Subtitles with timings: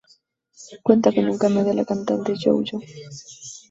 [0.81, 2.79] Cuenta con un cameo de la cantante JoJo.